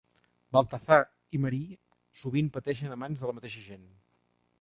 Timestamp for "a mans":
2.95-3.21